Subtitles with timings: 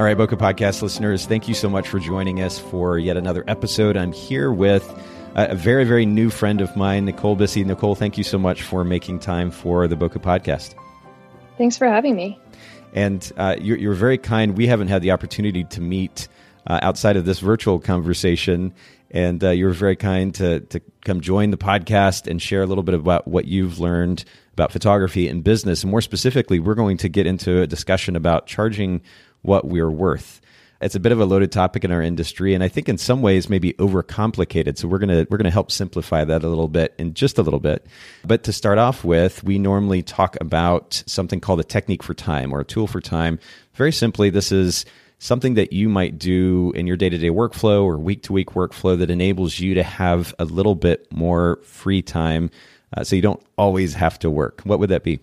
[0.00, 3.44] All right, Bokeh Podcast listeners, thank you so much for joining us for yet another
[3.46, 3.98] episode.
[3.98, 4.82] I'm here with
[5.34, 7.66] a very, very new friend of mine, Nicole Bissy.
[7.66, 10.74] Nicole, thank you so much for making time for the Bokeh Podcast.
[11.58, 12.40] Thanks for having me.
[12.94, 14.56] And uh, you're, you're, very kind.
[14.56, 16.28] We haven't had the opportunity to meet
[16.66, 18.72] uh, outside of this virtual conversation.
[19.10, 22.66] And uh, you were very kind to, to come join the podcast and share a
[22.66, 25.82] little bit about what you've learned about photography and business.
[25.82, 29.02] And more specifically, we're going to get into a discussion about charging
[29.42, 30.40] what we're worth.
[30.80, 33.20] It's a bit of a loaded topic in our industry, and I think in some
[33.20, 34.78] ways maybe overcomplicated.
[34.78, 37.60] So we're gonna we're gonna help simplify that a little bit in just a little
[37.60, 37.86] bit.
[38.24, 42.50] But to start off with, we normally talk about something called a technique for time
[42.50, 43.38] or a tool for time.
[43.74, 44.86] Very simply, this is
[45.18, 48.50] something that you might do in your day to day workflow or week to week
[48.50, 52.50] workflow that enables you to have a little bit more free time
[52.96, 54.62] uh, so you don't always have to work.
[54.64, 55.20] What would that be?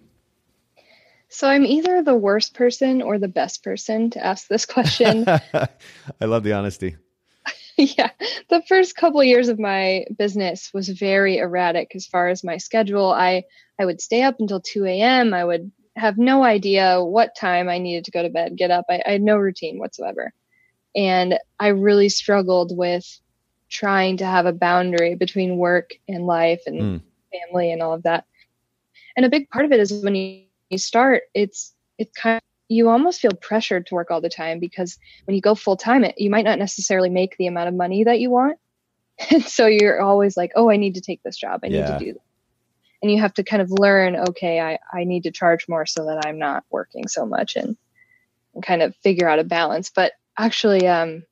[1.30, 5.26] So I'm either the worst person or the best person to ask this question.
[5.54, 6.96] I love the honesty.
[7.78, 8.10] yeah.
[8.50, 12.58] The first couple of years of my business was very erratic as far as my
[12.58, 13.12] schedule.
[13.12, 13.44] I
[13.80, 15.34] I would stay up until 2 a.m.
[15.34, 18.86] I would have no idea what time I needed to go to bed, get up.
[18.90, 20.34] I, I had no routine whatsoever.
[20.96, 23.20] And I really struggled with
[23.70, 27.02] trying to have a boundary between work and life and mm.
[27.32, 28.26] family and all of that.
[29.16, 32.44] And a big part of it is when you you start, it's it's kind of
[32.70, 36.04] you almost feel pressured to work all the time because when you go full time,
[36.04, 38.58] it you might not necessarily make the amount of money that you want.
[39.32, 41.62] And so you're always like, oh, I need to take this job.
[41.64, 42.22] I need to do this.
[43.02, 46.06] And you have to kind of learn, okay, I, I need to charge more so
[46.06, 47.78] that I'm not working so much and,
[48.56, 49.92] and kind of figure out a balance.
[49.92, 51.24] But actually, um,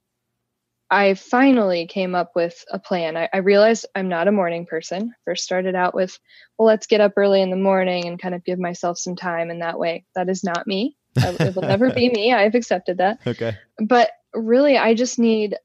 [0.95, 3.17] I finally came up with a plan.
[3.17, 5.13] I, I, realized I'm not a morning person.
[5.25, 6.17] First started out with,
[6.57, 9.51] well, let's get up early in the morning and kind of give myself some time.
[9.51, 10.95] in that way, that is not me.
[11.17, 12.31] it will never be me.
[12.31, 13.19] I've accepted that.
[13.27, 13.57] Okay.
[13.77, 15.57] But really, I just need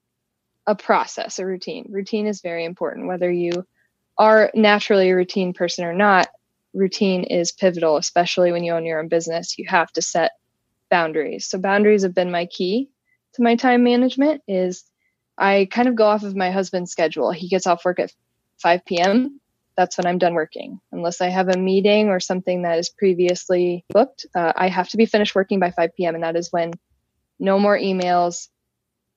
[0.67, 1.87] a process, a routine.
[1.91, 3.07] Routine is very important.
[3.07, 3.65] Whether you
[4.19, 6.27] are naturally a routine person or not,
[6.75, 9.57] routine is pivotal, especially when you own your own business.
[9.57, 10.33] You have to set
[10.91, 11.47] boundaries.
[11.47, 12.91] So boundaries have been my key
[13.35, 14.90] to my time management is
[15.41, 17.33] I kind of go off of my husband's schedule.
[17.33, 18.13] He gets off work at
[18.59, 19.41] 5 p.m.
[19.75, 20.81] That's when I'm done working.
[20.93, 24.99] Unless I have a meeting or something that is previously booked, uh, I have to
[24.99, 26.15] be finished working by 5 p.m.
[26.15, 26.73] And that is when
[27.39, 28.49] no more emails,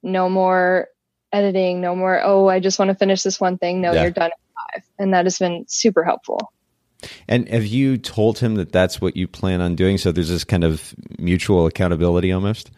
[0.02, 0.88] no more
[1.34, 3.82] editing, no more, oh, I just want to finish this one thing.
[3.82, 4.04] No, yeah.
[4.04, 4.84] you're done at 5.
[5.00, 6.54] And that has been super helpful.
[7.28, 9.98] And have you told him that that's what you plan on doing?
[9.98, 12.72] So there's this kind of mutual accountability almost?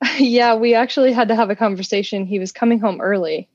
[0.18, 2.26] yeah, we actually had to have a conversation.
[2.26, 3.48] He was coming home early.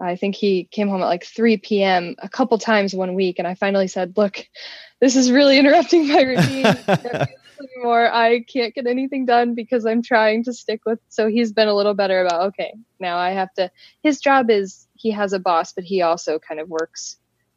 [0.00, 2.16] I think he came home at like 3 p.m.
[2.18, 3.38] a couple times one week.
[3.38, 4.48] And I finally said, Look,
[5.00, 6.66] this is really interrupting my routine
[7.60, 8.12] anymore.
[8.12, 10.98] I can't get anything done because I'm trying to stick with.
[11.08, 13.70] So he's been a little better about, okay, now I have to.
[14.02, 17.16] His job is he has a boss, but he also kind of works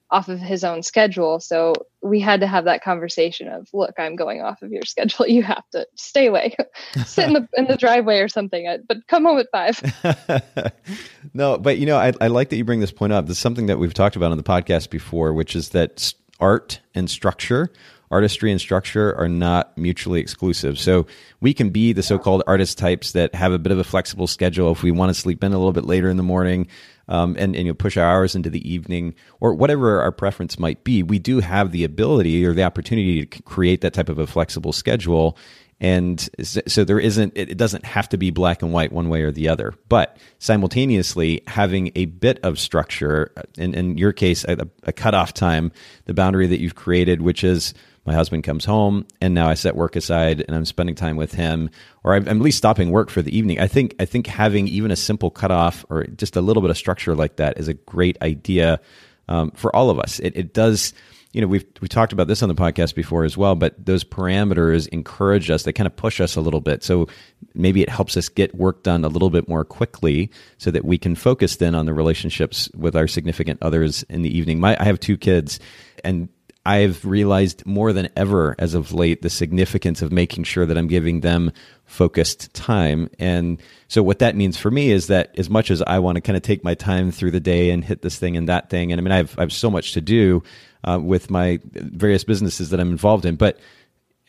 [0.09, 1.39] off of his own schedule.
[1.39, 5.27] So we had to have that conversation of, look, I'm going off of your schedule.
[5.27, 6.55] You have to stay away,
[7.05, 10.71] sit in the in the driveway or something, uh, but come home at five.
[11.33, 13.27] no, but you know, I, I like that you bring this point up.
[13.27, 16.79] This is something that we've talked about on the podcast before, which is that art
[16.93, 17.71] and structure
[18.09, 20.79] artistry and structure are not mutually exclusive.
[20.79, 21.07] So
[21.41, 24.71] we can be the so-called artist types that have a bit of a flexible schedule.
[24.71, 26.67] If we want to sleep in a little bit later in the morning,
[27.09, 30.59] um, and, and you know, push our hours into the evening or whatever our preference
[30.59, 34.19] might be, we do have the ability or the opportunity to create that type of
[34.19, 35.37] a flexible schedule.
[35.79, 39.31] And so there isn't, it doesn't have to be black and white one way or
[39.31, 39.75] the other.
[39.89, 45.71] But simultaneously, having a bit of structure, in, in your case, a, a cutoff time,
[46.05, 47.75] the boundary that you've created, which is
[48.07, 51.33] my husband comes home and now I set work aside and I'm spending time with
[51.33, 51.69] him
[52.03, 53.59] or I'm at least stopping work for the evening.
[53.59, 56.77] I think I think having even a simple cutoff or just a little bit of
[56.77, 58.79] structure like that is a great idea
[59.27, 60.19] um, for all of us.
[60.19, 60.93] It, it does
[61.37, 64.03] you know we've we talked about this on the podcast before as well but those
[64.03, 67.07] parameters encourage us they kind of push us a little bit so
[67.53, 70.97] maybe it helps us get work done a little bit more quickly so that we
[70.97, 74.83] can focus then on the relationships with our significant others in the evening my i
[74.83, 75.59] have two kids
[76.03, 76.27] and
[76.65, 80.89] I've realized more than ever as of late the significance of making sure that I'm
[80.89, 81.53] giving them
[81.85, 83.09] focused time.
[83.17, 86.21] And so what that means for me is that as much as I want to
[86.21, 88.91] kind of take my time through the day and hit this thing and that thing,
[88.91, 90.43] and I mean, I have, I have so much to do
[90.83, 93.59] uh, with my various businesses that I'm involved in, but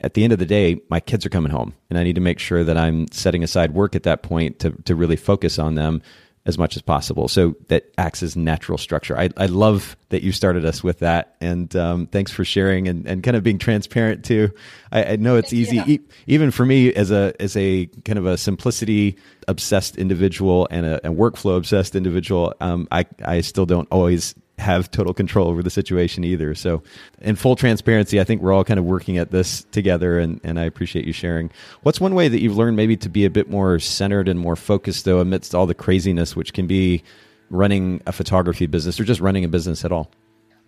[0.01, 2.21] at the end of the day, my kids are coming home and I need to
[2.21, 5.75] make sure that I'm setting aside work at that point to, to really focus on
[5.75, 6.03] them
[6.47, 7.29] as much as possible.
[7.29, 9.19] So that acts as natural structure.
[9.19, 11.37] I, I love that you started us with that.
[11.43, 14.51] And um, thanks for sharing and, and kind of being transparent too.
[14.91, 15.85] I, I know it's easy, yeah.
[15.87, 19.17] e- even for me as a, as a kind of a simplicity
[19.47, 22.55] obsessed individual and a, a workflow obsessed individual.
[22.61, 26.55] Um, I, I still don't always have total control over the situation either.
[26.55, 26.83] So,
[27.21, 30.59] in full transparency, I think we're all kind of working at this together, and, and
[30.59, 31.51] I appreciate you sharing.
[31.83, 34.57] What's one way that you've learned maybe to be a bit more centered and more
[34.57, 37.03] focused, though, amidst all the craziness which can be
[37.51, 40.11] running a photography business or just running a business at all?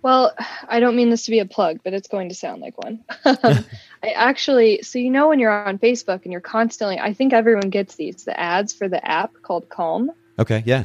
[0.02, 0.34] Well,
[0.66, 3.04] I don't mean this to be a plug, but it's going to sound like one.
[3.24, 3.64] Um,
[4.02, 7.68] I actually, so you know, when you're on Facebook and you're constantly, I think everyone
[7.68, 10.10] gets these, the ads for the app called Calm.
[10.38, 10.84] Okay, yeah.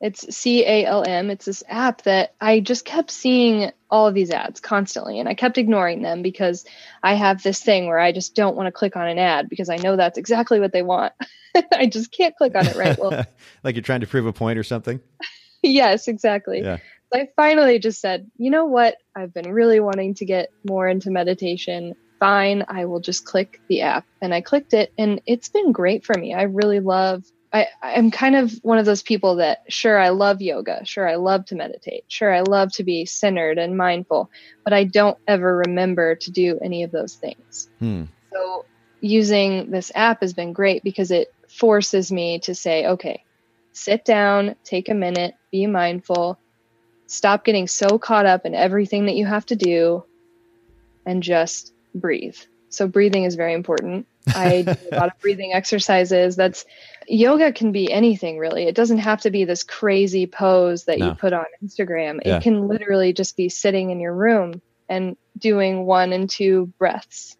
[0.00, 1.30] It's C A L M.
[1.30, 5.34] It's this app that I just kept seeing all of these ads constantly, and I
[5.34, 6.64] kept ignoring them because
[7.02, 9.68] I have this thing where I just don't want to click on an ad because
[9.68, 11.12] I know that's exactly what they want.
[11.74, 12.98] I just can't click on it right.
[12.98, 13.26] Well,
[13.62, 15.00] like you're trying to prove a point or something.
[15.62, 16.62] yes, exactly.
[16.62, 16.78] Yeah.
[17.12, 18.96] So I finally just said, you know what?
[19.14, 21.94] I've been really wanting to get more into meditation.
[22.20, 24.06] Fine, I will just click the app.
[24.22, 26.32] And I clicked it, and it's been great for me.
[26.32, 30.40] I really love I, I'm kind of one of those people that sure I love
[30.40, 34.30] yoga, sure I love to meditate, sure I love to be centered and mindful,
[34.64, 37.68] but I don't ever remember to do any of those things.
[37.80, 38.04] Hmm.
[38.32, 38.64] So
[39.00, 43.24] using this app has been great because it forces me to say, okay,
[43.72, 46.38] sit down, take a minute, be mindful,
[47.06, 50.04] stop getting so caught up in everything that you have to do,
[51.04, 52.36] and just breathe.
[52.68, 54.06] So breathing is very important.
[54.28, 56.36] I do a lot of breathing exercises.
[56.36, 56.64] That's
[57.10, 58.64] yoga can be anything really.
[58.64, 61.08] It doesn't have to be this crazy pose that no.
[61.08, 62.20] you put on Instagram.
[62.24, 62.36] Yeah.
[62.36, 67.36] It can literally just be sitting in your room and doing one and two breaths.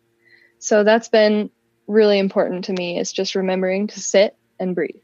[0.58, 1.50] So that's been
[1.86, 5.02] really important to me is just remembering to sit and breathe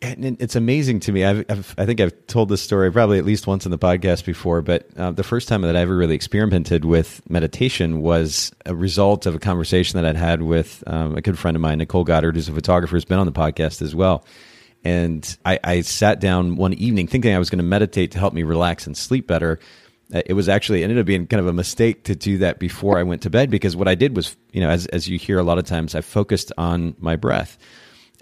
[0.00, 1.24] it's amazing to me.
[1.24, 4.24] I've, I've, i think I've told this story probably at least once in the podcast
[4.24, 8.74] before, but uh, the first time that I ever really experimented with meditation was a
[8.74, 12.04] result of a conversation that I'd had with um, a good friend of mine, Nicole
[12.04, 14.24] Goddard, who's a photographer, who's been on the podcast as well.
[14.84, 18.32] And I, I sat down one evening thinking I was going to meditate to help
[18.32, 19.58] me relax and sleep better.
[20.14, 22.98] Uh, it was actually ended up being kind of a mistake to do that before
[22.98, 25.38] I went to bed because what I did was, you know, as as you hear
[25.38, 27.58] a lot of times, I focused on my breath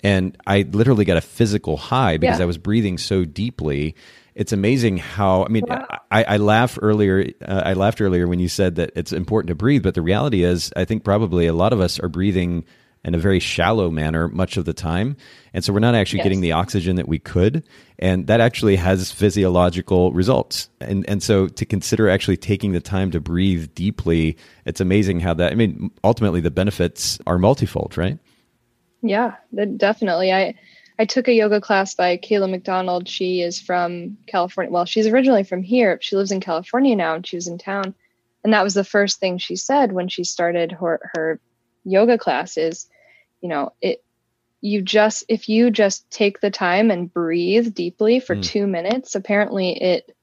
[0.03, 2.45] and I literally got a physical high because yeah.
[2.45, 3.95] I was breathing so deeply.
[4.35, 5.87] It's amazing how I mean wow.
[6.11, 7.33] I, I laughed earlier.
[7.45, 10.45] Uh, I laughed earlier when you said that it's important to breathe, but the reality
[10.45, 12.65] is, I think probably a lot of us are breathing
[13.05, 15.17] in a very shallow manner much of the time,
[15.53, 16.25] and so we're not actually yes.
[16.25, 17.65] getting the oxygen that we could,
[17.99, 20.69] and that actually has physiological results.
[20.81, 25.35] And and so to consider actually taking the time to breathe deeply, it's amazing how
[25.35, 25.51] that.
[25.51, 28.19] I mean, ultimately the benefits are multifold, right?
[29.03, 29.37] Yeah,
[29.77, 30.33] definitely.
[30.33, 30.55] I
[30.99, 33.09] I took a yoga class by Kayla McDonald.
[33.09, 34.73] She is from California.
[34.73, 35.99] Well, she's originally from here.
[36.01, 37.95] She lives in California now, and she was in town.
[38.43, 41.41] And that was the first thing she said when she started her her
[41.85, 42.89] yoga classes.
[43.41, 44.03] You know, it
[44.61, 48.43] you just if you just take the time and breathe deeply for mm.
[48.43, 50.17] two minutes, apparently it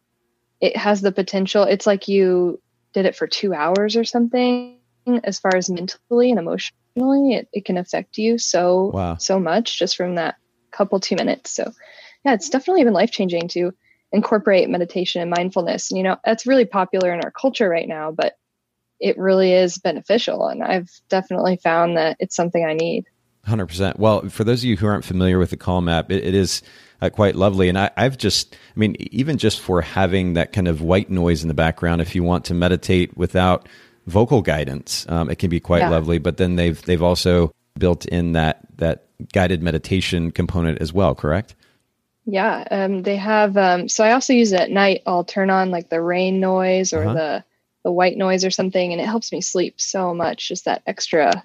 [0.60, 1.64] it has the potential.
[1.64, 2.62] It's like you
[2.94, 4.78] did it for two hours or something,
[5.24, 9.18] as far as mentally and emotionally it, it can affect you so wow.
[9.18, 10.36] so much just from that
[10.72, 11.52] couple two minutes.
[11.52, 11.72] So
[12.24, 13.72] yeah it's definitely been life changing to
[14.12, 15.92] incorporate meditation and mindfulness.
[15.92, 18.38] And you know that's really popular in our culture right now but
[19.00, 23.06] it really is beneficial and i've definitely found that it's something i need.
[23.46, 26.34] 100% well for those of you who aren't familiar with the calm app it, it
[26.34, 26.62] is
[27.02, 27.70] uh, quite lovely.
[27.70, 31.44] And I, i've just i mean even just for having that kind of white noise
[31.44, 33.68] in the background if you want to meditate without
[34.06, 35.06] vocal guidance.
[35.10, 35.90] Um, it can be quite yeah.
[35.90, 41.16] lovely, but then they've they've also built in that that guided meditation component as well.
[41.16, 41.56] Correct?
[42.26, 43.56] Yeah, um, they have.
[43.56, 45.04] Um, so I also use it at night.
[45.06, 47.14] I'll turn on like the rain noise or uh-huh.
[47.14, 47.44] the
[47.84, 50.48] the white noise or something, and it helps me sleep so much.
[50.48, 51.44] Just that extra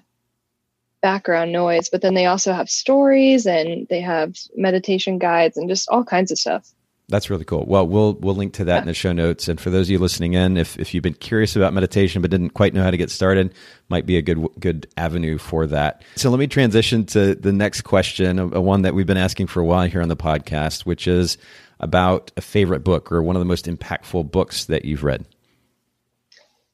[1.01, 1.89] background noise.
[1.89, 6.31] But then they also have stories and they have meditation guides and just all kinds
[6.31, 6.71] of stuff.
[7.11, 7.65] That's really cool.
[7.67, 9.47] Well, we'll we'll link to that in the show notes.
[9.47, 12.31] And for those of you listening in, if if you've been curious about meditation but
[12.31, 13.53] didn't quite know how to get started,
[13.89, 16.03] might be a good good avenue for that.
[16.15, 19.47] So let me transition to the next question, a, a one that we've been asking
[19.47, 21.37] for a while here on the podcast, which is
[21.81, 25.25] about a favorite book or one of the most impactful books that you've read.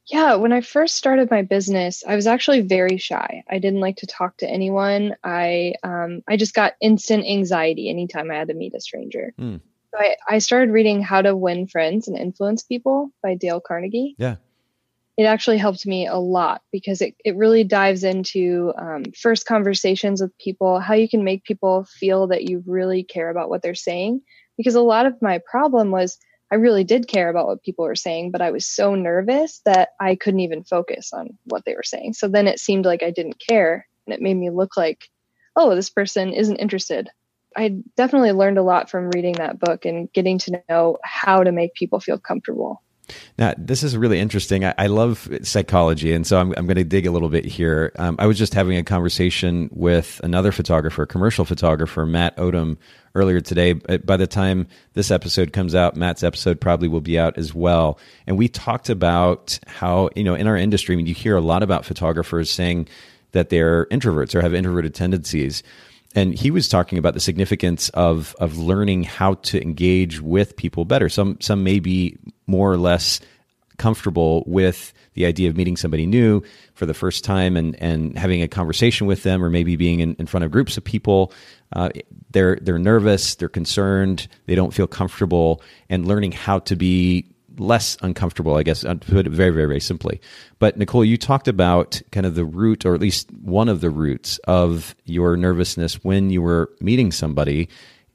[0.07, 3.43] Yeah, when I first started my business, I was actually very shy.
[3.49, 5.15] I didn't like to talk to anyone.
[5.21, 9.33] I um, I just got instant anxiety anytime I had to meet a stranger.
[9.37, 9.59] Mm.
[9.97, 14.15] So I, I started reading How to Win Friends and Influence People by Dale Carnegie.
[14.17, 14.35] Yeah.
[15.17, 20.21] It actually helped me a lot because it, it really dives into um, first conversations
[20.21, 23.73] with people, how you can make people feel that you really care about what they're
[23.73, 24.21] saying.
[24.57, 26.19] Because a lot of my problem was
[26.51, 29.89] I really did care about what people were saying, but I was so nervous that
[29.99, 32.13] I couldn't even focus on what they were saying.
[32.13, 35.09] So then it seemed like I didn't care and it made me look like,
[35.55, 37.09] oh, this person isn't interested.
[37.57, 41.51] I definitely learned a lot from reading that book and getting to know how to
[41.51, 42.83] make people feel comfortable.
[43.37, 44.65] Now, this is really interesting.
[44.65, 47.93] I, I love psychology, and so I'm, I'm going to dig a little bit here.
[47.97, 52.77] Um, I was just having a conversation with another photographer, commercial photographer, Matt Odom,
[53.15, 53.73] earlier today.
[53.73, 57.97] By the time this episode comes out, Matt's episode probably will be out as well.
[58.27, 61.41] And we talked about how, you know, in our industry, I mean, you hear a
[61.41, 62.89] lot about photographers saying
[63.31, 65.63] that they're introverts or have introverted tendencies
[66.17, 70.83] and he was talking about the significance of of learning how to engage with people
[70.83, 71.09] better.
[71.09, 73.19] Some some may be more or less
[73.77, 76.41] comfortable with the idea of meeting somebody new
[76.73, 80.15] for the first time and and having a conversation with them, or maybe being in,
[80.17, 81.31] in front of groups of people.
[81.73, 81.89] Uh,
[82.31, 87.97] they're they're nervous, they're concerned, they don't feel comfortable, and learning how to be less
[88.01, 90.21] uncomfortable, I guess, uh, to put it very, very, very simply.
[90.59, 93.89] But Nicole, you talked about kind of the root, or at least one of the
[93.89, 97.69] roots of your nervousness when you were meeting somebody.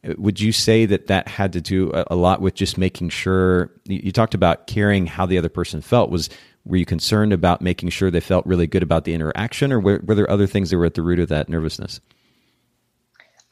[0.07, 3.71] Uh, would you say that that had to do a lot with just making sure
[3.85, 6.11] you talked about caring how the other person felt?
[6.11, 6.29] Was
[6.65, 10.01] were you concerned about making sure they felt really good about the interaction, or were,
[10.05, 12.01] were there other things that were at the root of that nervousness?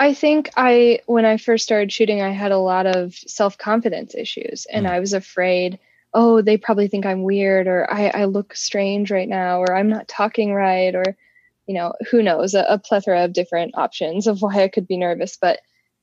[0.00, 4.14] I think I, when I first started shooting, I had a lot of self confidence
[4.14, 4.90] issues and mm.
[4.90, 5.78] I was afraid,
[6.14, 9.90] oh, they probably think I'm weird or I, I look strange right now or I'm
[9.90, 11.04] not talking right or,
[11.66, 14.96] you know, who knows, a, a plethora of different options of why I could be
[14.96, 15.36] nervous.
[15.36, 15.60] But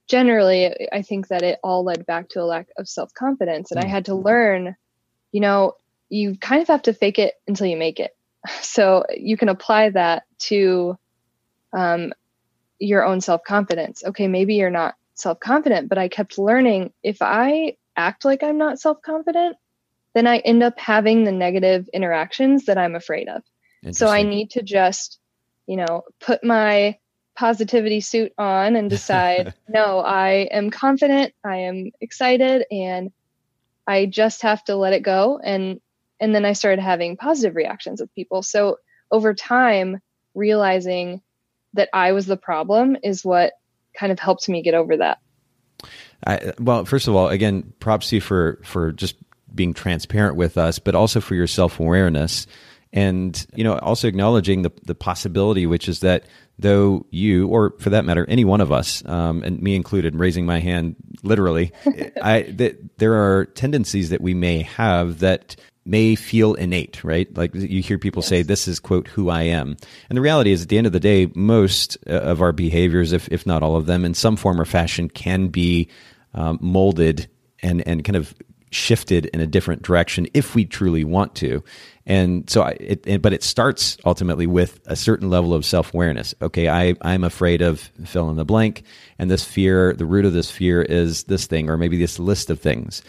[0.07, 3.71] generally, I think that it all led back to a lack of self confidence.
[3.71, 3.85] And mm.
[3.85, 4.75] I had to learn,
[5.31, 5.73] you know,
[6.07, 8.15] you kind of have to fake it until you make it.
[8.61, 10.97] So you can apply that to
[11.73, 12.13] um,
[12.79, 14.03] your own self confidence.
[14.03, 18.57] Okay, maybe you're not self confident, but I kept learning if I act like I'm
[18.57, 19.57] not self confident,
[20.13, 23.43] then I end up having the negative interactions that I'm afraid of.
[23.91, 25.19] So I need to just,
[25.65, 26.97] you know, put my
[27.35, 33.11] positivity suit on and decide, no, I am confident, I am excited, and
[33.85, 35.39] I just have to let it go.
[35.41, 35.79] And
[36.19, 38.41] and then I started having positive reactions with people.
[38.41, 38.79] So
[39.11, 40.01] over time,
[40.33, 41.21] realizing
[41.77, 43.53] that I was the problem is what
[43.97, 45.19] kind of helped me get over that.
[46.25, 49.15] I, well, first of all, again, props to you for for just
[49.53, 52.47] being transparent with us, but also for your self awareness,
[52.91, 56.25] and you know, also acknowledging the the possibility, which is that
[56.59, 60.45] though you, or for that matter, any one of us, um, and me included, raising
[60.45, 61.71] my hand literally,
[62.21, 65.55] I that there are tendencies that we may have that
[65.87, 67.35] may feel innate, right?
[67.35, 68.29] Like you hear people yes.
[68.29, 69.77] say, this is, quote, who I am.
[70.09, 73.13] And the reality is, at the end of the day, most uh, of our behaviors,
[73.13, 75.89] if, if not all of them, in some form or fashion, can be
[76.33, 77.29] um, molded
[77.63, 78.35] and, and kind of
[78.69, 81.63] shifted in a different direction if we truly want to.
[82.05, 85.93] And so, I, it, it, but it starts ultimately with a certain level of self
[85.93, 86.35] awareness.
[86.41, 88.83] Okay, I, I'm afraid of fill in the blank,
[89.19, 92.49] and this fear, the root of this fear is this thing, or maybe this list
[92.49, 93.01] of things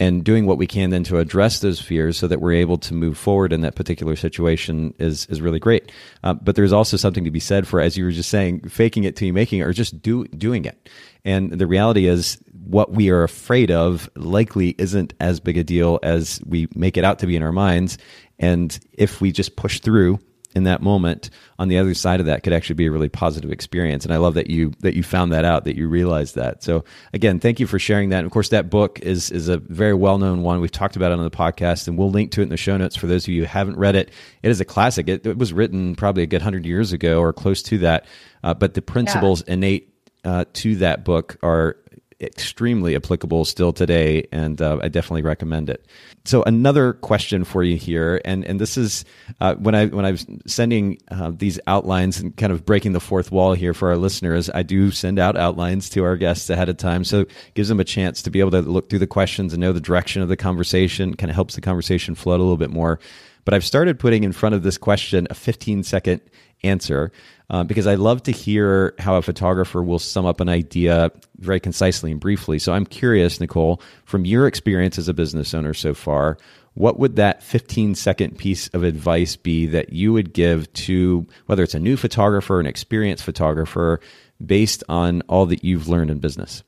[0.00, 2.94] and doing what we can then to address those fears so that we're able to
[2.94, 5.92] move forward in that particular situation is is really great.
[6.22, 9.04] Uh, but there's also something to be said for, as you were just saying, faking
[9.04, 10.88] it till you making it, or just do doing it.
[11.24, 15.98] And the reality is, what we are afraid of likely isn't as big a deal
[16.02, 17.98] as we make it out to be in our minds.
[18.38, 20.18] And if we just push through
[20.54, 23.50] in that moment on the other side of that could actually be a really positive
[23.50, 24.04] experience.
[24.04, 26.62] And i love that you that you found that out that you realized that.
[26.62, 28.18] So again thank you for sharing that.
[28.18, 30.60] And of course that book is is a very well known one.
[30.60, 32.76] We've talked about it on the podcast and we'll link to it in the show
[32.76, 34.10] notes for those of you who haven't read it.
[34.42, 35.08] It is a classic.
[35.08, 38.06] It, it was written probably a good hundred years ago or close to that.
[38.42, 39.54] Uh, but the principles yeah.
[39.54, 39.94] innate
[40.24, 41.76] uh, to that book are
[42.20, 45.86] extremely applicable still today, and uh, I definitely recommend it.
[46.24, 49.04] So another question for you here, and and this is
[49.40, 53.00] uh, when I when I was sending uh, these outlines and kind of breaking the
[53.00, 56.68] fourth wall here for our listeners, I do send out outlines to our guests ahead
[56.68, 59.06] of time, so it gives them a chance to be able to look through the
[59.06, 61.14] questions and know the direction of the conversation.
[61.14, 63.00] Kind of helps the conversation float a little bit more.
[63.44, 66.20] But I've started putting in front of this question a 15 second
[66.62, 67.12] answer
[67.54, 71.60] uh, because I love to hear how a photographer will sum up an idea very
[71.60, 72.58] concisely and briefly.
[72.58, 76.36] So I'm curious, Nicole, from your experience as a business owner so far,
[76.72, 81.62] what would that 15 second piece of advice be that you would give to whether
[81.62, 84.00] it's a new photographer, an experienced photographer,
[84.44, 86.64] based on all that you've learned in business?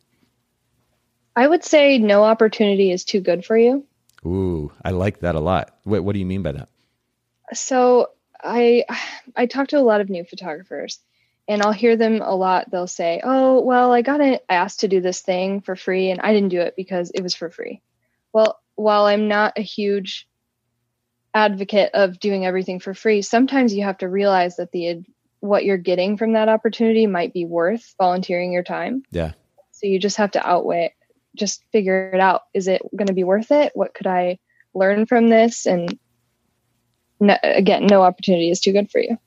[1.34, 3.84] I would say no opportunity is too good for you.
[4.24, 5.76] Ooh, I like that a lot.
[5.82, 6.68] What, what do you mean by that?
[7.54, 8.10] So
[8.42, 8.84] I
[9.34, 10.98] I talk to a lot of new photographers
[11.48, 12.70] and I'll hear them a lot.
[12.70, 16.32] They'll say, "Oh, well, I got asked to do this thing for free and I
[16.32, 17.82] didn't do it because it was for free."
[18.32, 20.28] Well, while I'm not a huge
[21.34, 25.02] advocate of doing everything for free, sometimes you have to realize that the
[25.40, 29.02] what you're getting from that opportunity might be worth volunteering your time.
[29.10, 29.32] Yeah.
[29.72, 30.94] So you just have to outweigh
[31.36, 32.42] just figure it out.
[32.54, 33.72] Is it going to be worth it?
[33.74, 34.38] What could I
[34.74, 35.66] learn from this?
[35.66, 35.98] And
[37.20, 39.18] no, again, no opportunity is too good for you.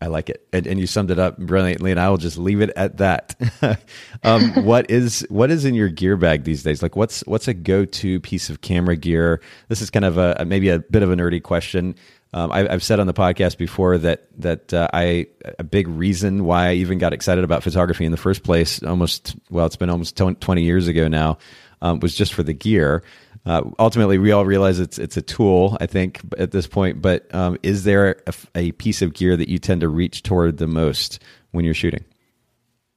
[0.00, 1.90] I like it, and, and you summed it up brilliantly.
[1.90, 3.34] And I will just leave it at that.
[4.22, 6.82] um, what is what is in your gear bag these days?
[6.82, 9.40] Like, what's what's a go to piece of camera gear?
[9.68, 11.94] This is kind of a maybe a bit of a nerdy question.
[12.34, 15.28] Um, I, have said on the podcast before that that uh, I
[15.58, 19.36] a big reason why I even got excited about photography in the first place, almost
[19.50, 21.38] well, it's been almost twenty years ago now,
[21.80, 23.04] um, was just for the gear
[23.46, 27.32] uh, ultimately we all realize it's it's a tool i think at this point but
[27.34, 30.66] um, is there a, a, piece of gear that you tend to reach toward the
[30.66, 31.20] most
[31.52, 32.04] when you're shooting?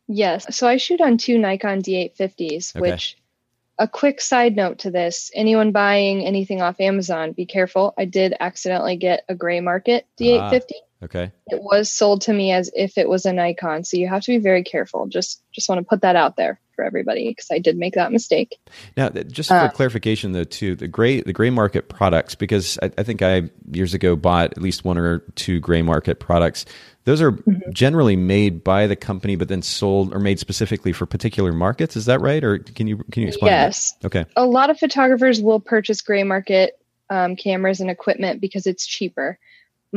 [0.08, 0.56] Yes.
[0.56, 2.82] So i shoot on two nikon d850s okay.
[2.82, 3.18] which
[3.80, 7.94] a quick side note to this anyone buying anything off amazon be careful.
[7.98, 12.52] I did accidentally get a gray market d850 ah, okay it was sold to me
[12.52, 15.70] as if it was a nikon so you have to be very careful just just
[15.70, 18.58] want to put that out there for everybody because I did make that mistake.
[18.96, 22.92] Now, just for uh, clarification, though, too, the gray the gray market products, because I,
[22.98, 26.66] I, think I years ago bought at least one or two gray market products.
[27.04, 27.72] Those are mm-hmm.
[27.72, 31.98] generally made by the company, but then sold or made specifically for particular markets.
[31.98, 32.44] Is that right?
[32.44, 33.52] Or can you can you explain?
[33.52, 33.94] Yes.
[33.94, 34.08] That?
[34.08, 34.26] Okay.
[34.38, 39.40] A lot of photographers will purchase gray market um, cameras and equipment because it's cheaper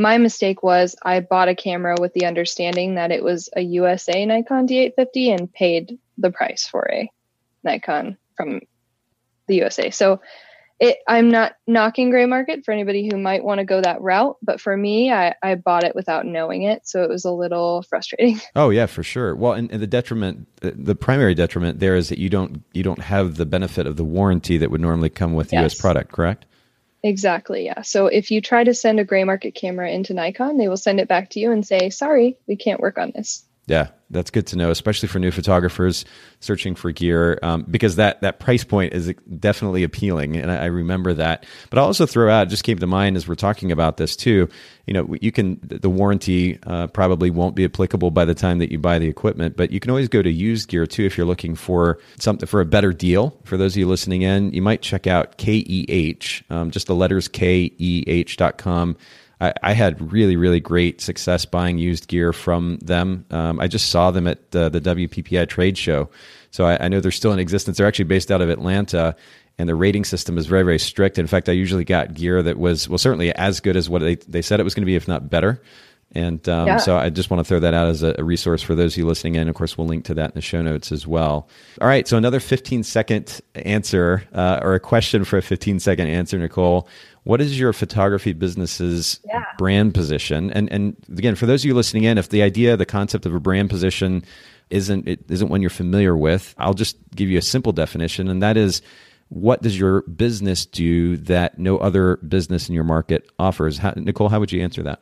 [0.01, 4.25] my mistake was I bought a camera with the understanding that it was a USA
[4.25, 7.11] Nikon D850 and paid the price for a
[7.63, 8.61] Nikon from
[9.47, 9.91] the USA.
[9.91, 10.23] So
[10.79, 14.39] it, I'm not knocking gray market for anybody who might want to go that route,
[14.41, 17.83] but for me, I, I bought it without knowing it, so it was a little
[17.83, 18.41] frustrating.
[18.57, 19.37] Oh yeah, for sure.
[19.37, 23.01] Well, and, and the detriment, the primary detriment there is that you don't you don't
[23.01, 25.61] have the benefit of the warranty that would normally come with yes.
[25.61, 25.75] U.S.
[25.75, 26.47] product, correct?
[27.03, 27.83] Exactly, yeah.
[27.83, 30.99] So if you try to send a gray market camera into Nikon, they will send
[30.99, 34.49] it back to you and say, "Sorry, we can't work on this." Yeah, that's good
[34.49, 36.05] to know, especially for new photographers
[36.41, 40.65] searching for gear, um, because that that price point is definitely appealing, and I, I,
[40.65, 41.47] remember that.
[41.69, 44.49] But I'll also throw out, just came to mind as we're talking about this too.
[44.87, 48.73] You know, you can the warranty uh, probably won't be applicable by the time that
[48.73, 51.27] you buy the equipment, but you can always go to used gear too if you're
[51.27, 53.39] looking for something for a better deal.
[53.45, 57.29] For those of you listening in, you might check out KEH, um, just the letters
[57.29, 58.97] K E H dot com
[59.41, 63.25] I, I, had really, really great success buying used gear from them.
[63.31, 66.11] Um, I just saw them at uh, the WPPI trade show.
[66.51, 67.79] So I, I, know they're still in existence.
[67.79, 69.17] They're actually based out of Atlanta,
[69.59, 71.19] and the rating system is very, very strict.
[71.19, 74.17] In fact, I usually got gear that was, well, certainly as good as what they,
[74.17, 75.61] they said it was going to be, if not better.
[76.13, 76.77] And um, yeah.
[76.79, 78.99] so I just want to throw that out as a, a, resource for those of
[78.99, 79.49] you listening in.
[79.49, 81.49] Of course, we'll link to that in the show notes as well.
[81.81, 82.09] All right.
[82.09, 86.89] So another 15 second answer uh, or a question for a 15 second answer, Nicole.
[87.25, 89.45] What is your photography business's yeah.
[89.59, 90.51] brand position?
[90.51, 93.35] And and again, for those of you listening in, if the idea, the concept of
[93.35, 94.25] a brand position
[94.71, 98.43] isn't it isn't one you're familiar with, I'll just give you a simple definition, and
[98.43, 98.83] that is
[99.29, 103.79] what does your business do that no other business in your market offers?
[103.79, 105.01] How, Nicole, how would you answer that?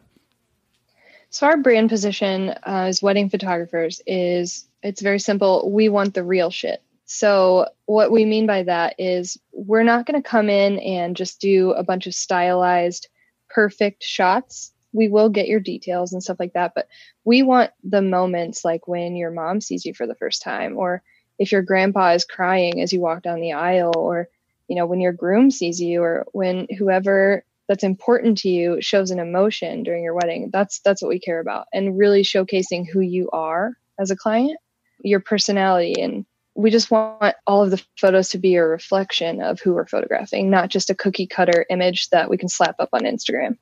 [1.31, 5.71] So our brand position uh, as wedding photographers is it's very simple.
[5.71, 6.83] We want the real shit.
[7.11, 11.41] So, what we mean by that is we're not going to come in and just
[11.41, 13.09] do a bunch of stylized,
[13.49, 14.73] perfect shots.
[14.93, 16.87] We will get your details and stuff like that, but
[17.25, 21.03] we want the moments like when your mom sees you for the first time, or
[21.39, 24.29] if your grandpa is crying as you walk down the aisle, or
[24.69, 29.11] you know when your groom sees you, or when whoever that's important to you shows
[29.11, 30.51] an emotion during your wedding.
[30.53, 34.59] That's that's what we care about, and really showcasing who you are as a client,
[35.03, 36.27] your personality, and
[36.59, 40.51] we just want all of the photos to be a reflection of who we're photographing,
[40.51, 43.57] not just a cookie cutter image that we can slap up on Instagram.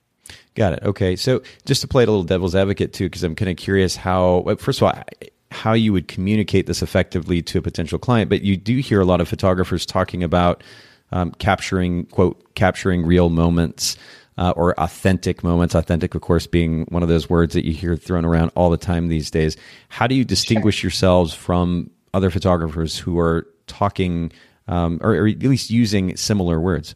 [0.54, 0.82] Got it.
[0.82, 1.14] Okay.
[1.14, 4.56] So just to play a little devil's advocate too, because I'm kind of curious how,
[4.58, 5.02] first of all,
[5.50, 8.30] how you would communicate this effectively to a potential client.
[8.30, 10.64] But you do hear a lot of photographers talking about
[11.12, 13.98] um, capturing, quote, capturing real moments.
[14.38, 15.74] Uh, or authentic moments.
[15.74, 18.76] Authentic, of course, being one of those words that you hear thrown around all the
[18.76, 19.56] time these days.
[19.88, 20.88] How do you distinguish sure.
[20.88, 24.32] yourselves from other photographers who are talking
[24.68, 26.94] um, or, or, at least using similar words?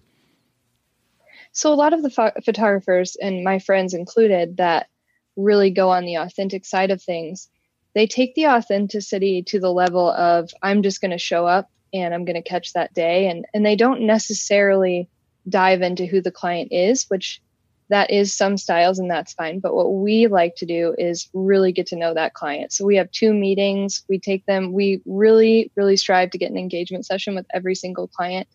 [1.53, 4.89] So a lot of the pho- photographers and my friends included that
[5.37, 7.49] really go on the authentic side of things,
[7.95, 12.15] they take the authenticity to the level of I'm just going to show up and
[12.15, 15.09] I'm going to catch that day and and they don't necessarily
[15.49, 17.43] dive into who the client is, which
[17.91, 19.59] that is some styles and that's fine.
[19.59, 22.73] But what we like to do is really get to know that client.
[22.73, 24.05] So we have two meetings.
[24.09, 28.07] We take them, we really, really strive to get an engagement session with every single
[28.07, 28.47] client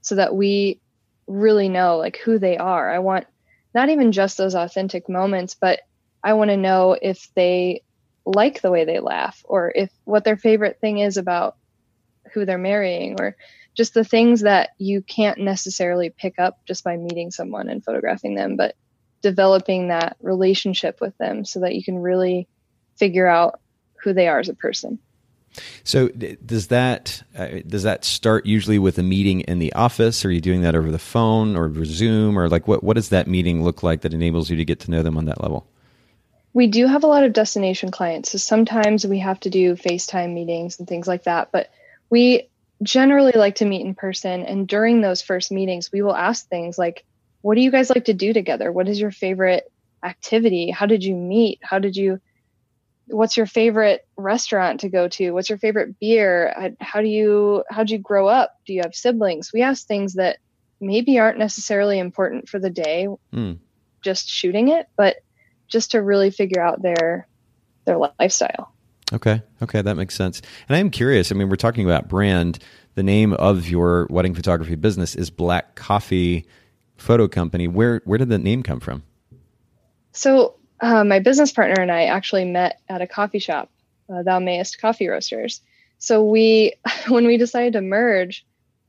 [0.00, 0.80] so that we
[1.26, 2.90] really know like who they are.
[2.90, 3.26] I want
[3.74, 5.80] not even just those authentic moments, but
[6.22, 7.82] I want to know if they
[8.24, 11.56] like the way they laugh or if what their favorite thing is about
[12.32, 13.36] who they're marrying or
[13.78, 18.34] just the things that you can't necessarily pick up just by meeting someone and photographing
[18.34, 18.74] them, but
[19.22, 22.48] developing that relationship with them so that you can really
[22.96, 23.60] figure out
[24.02, 24.98] who they are as a person.
[25.84, 30.24] So does that uh, does that start usually with a meeting in the office?
[30.24, 33.28] Are you doing that over the phone or Zoom or like what what does that
[33.28, 35.68] meeting look like that enables you to get to know them on that level?
[36.52, 40.34] We do have a lot of destination clients, so sometimes we have to do FaceTime
[40.34, 41.50] meetings and things like that.
[41.52, 41.70] But
[42.10, 42.48] we
[42.82, 46.78] generally like to meet in person, and during those first meetings, we will ask things
[46.78, 47.04] like,
[47.42, 48.70] "What do you guys like to do together?
[48.72, 49.70] What is your favorite
[50.02, 50.70] activity?
[50.70, 51.60] How did you meet?
[51.62, 52.20] How did you?"
[53.10, 57.82] what's your favorite restaurant to go to what's your favorite beer how do you how
[57.82, 60.38] do you grow up do you have siblings we ask things that
[60.80, 63.58] maybe aren't necessarily important for the day mm.
[64.02, 65.16] just shooting it but
[65.68, 67.26] just to really figure out their
[67.84, 68.74] their lifestyle
[69.12, 69.42] okay.
[69.62, 69.82] Okay.
[69.82, 70.40] That makes sense.
[70.68, 72.58] And i am curious i mean we're talking about brand.
[72.94, 76.46] The name of your wedding photography business is black coffee
[76.96, 77.68] photo company.
[77.68, 79.04] Where where did the name come from?
[80.12, 83.70] So uh, my business partner and I actually met at a coffee shop,
[84.12, 85.60] uh, Thou Mayest Coffee Roasters.
[85.98, 86.74] So we,
[87.08, 88.44] when we decided to merge,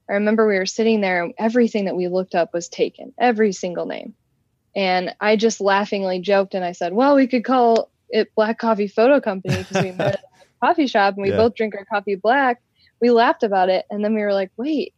[0.10, 3.52] I remember we were sitting there and everything that we looked up was taken, every
[3.52, 4.16] single name.
[4.76, 8.88] And I just laughingly joked and I said, well, we could call it Black Coffee
[8.88, 11.38] Photo Company because we met at a coffee shop and we yeah.
[11.38, 12.62] both drink our coffee black.
[13.02, 13.86] We laughed about it.
[13.90, 14.94] And then we were like, wait,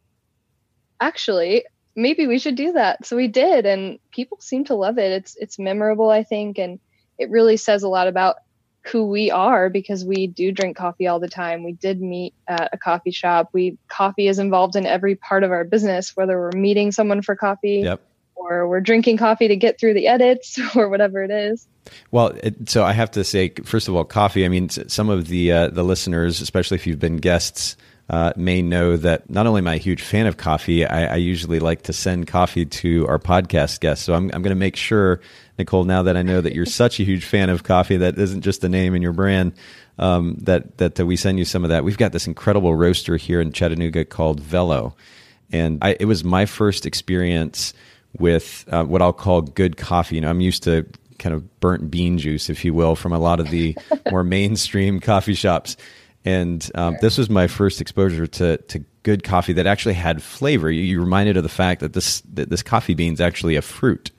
[1.00, 3.06] actually, maybe we should do that.
[3.06, 5.12] So we did, and people seem to love it.
[5.12, 6.78] It's it's memorable, I think, and
[7.18, 8.36] it really says a lot about
[8.84, 11.62] who we are because we do drink coffee all the time.
[11.62, 13.50] We did meet at a coffee shop.
[13.52, 17.36] We coffee is involved in every part of our business, whether we're meeting someone for
[17.36, 18.00] coffee yep.
[18.48, 21.66] Or we're drinking coffee to get through the edits or whatever it is.
[22.10, 24.44] Well, it, so I have to say, first of all, coffee.
[24.44, 27.76] I mean, some of the uh, the listeners, especially if you've been guests
[28.10, 31.16] uh, may know that not only am I a huge fan of coffee, I, I
[31.16, 34.04] usually like to send coffee to our podcast guests.
[34.04, 35.20] So I'm, I'm going to make sure,
[35.58, 38.42] Nicole, now that I know that you're such a huge fan of coffee, that isn't
[38.42, 39.54] just a name in your brand,
[39.98, 41.84] um, that, that, that we send you some of that.
[41.84, 44.94] We've got this incredible roaster here in Chattanooga called Velo.
[45.50, 47.72] And I, it was my first experience
[48.18, 50.16] with uh, what I'll call good coffee.
[50.16, 50.86] You know, I'm used to
[51.18, 53.76] kind of burnt bean juice, if you will, from a lot of the
[54.10, 55.76] more mainstream coffee shops.
[56.24, 60.70] And um, this was my first exposure to to good coffee that actually had flavor.
[60.70, 63.62] You, you reminded of the fact that this that this coffee bean is actually a
[63.62, 64.10] fruit,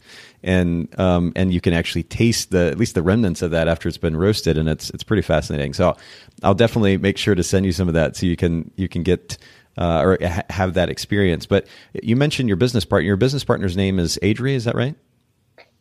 [0.43, 3.88] and um, and you can actually taste the at least the remnants of that after
[3.88, 5.73] it's been roasted, and it's it's pretty fascinating.
[5.73, 5.95] So
[6.41, 9.03] I'll definitely make sure to send you some of that so you can you can
[9.03, 9.38] get.
[9.75, 13.07] Uh, or ha- have that experience, but you mentioned your business partner.
[13.07, 14.53] Your business partner's name is Adri.
[14.53, 14.93] Is that right?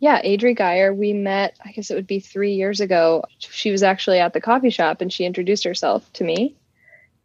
[0.01, 0.95] Yeah, Adri Geyer.
[0.95, 3.23] We met, I guess it would be three years ago.
[3.39, 6.57] She was actually at the coffee shop and she introduced herself to me.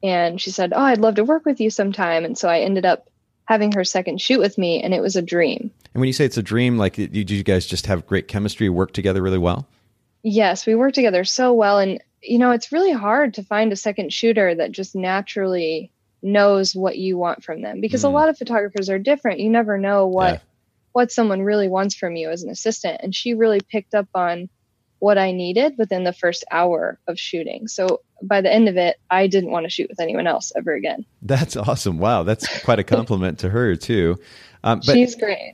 [0.03, 2.25] And she said, Oh, I'd love to work with you sometime.
[2.25, 3.09] And so I ended up
[3.47, 5.71] having her second shoot with me, and it was a dream.
[5.93, 8.69] And when you say it's a dream, like, did you guys just have great chemistry,
[8.69, 9.67] work together really well?
[10.21, 11.79] Yes, we work together so well.
[11.79, 16.75] And, you know, it's really hard to find a second shooter that just naturally knows
[16.75, 18.05] what you want from them because mm.
[18.05, 19.39] a lot of photographers are different.
[19.39, 20.33] You never know what.
[20.35, 20.39] Yeah
[20.97, 23.01] what someone really wants from you as an assistant.
[23.03, 24.49] And she really picked up on
[24.97, 27.67] what I needed within the first hour of shooting.
[27.67, 30.73] So by the end of it, I didn't want to shoot with anyone else ever
[30.73, 31.05] again.
[31.21, 31.99] That's awesome.
[31.99, 32.23] Wow.
[32.23, 34.17] That's quite a compliment to her, too.
[34.63, 35.53] Um, but She's great.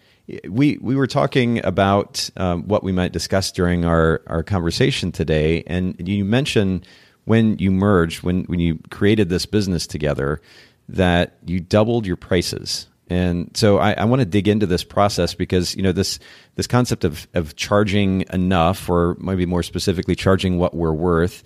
[0.49, 5.65] We, we were talking about um, what we might discuss during our, our conversation today.
[5.67, 6.87] And you mentioned
[7.25, 10.41] when you merged, when, when you created this business together,
[10.89, 15.33] that you doubled your prices and so I, I want to dig into this process
[15.33, 16.19] because you know this
[16.55, 21.43] this concept of of charging enough, or maybe more specifically, charging what we're worth.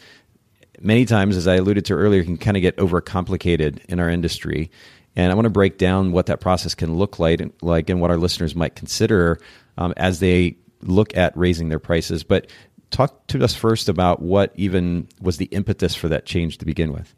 [0.80, 4.70] Many times, as I alluded to earlier, can kind of get overcomplicated in our industry.
[5.16, 8.12] And I want to break down what that process can look like, like and what
[8.12, 9.40] our listeners might consider
[9.80, 12.24] um, as they look at raising their prices.
[12.24, 12.52] But
[12.90, 16.94] talk to us first about what even was the impetus for that change to begin
[16.94, 17.14] with.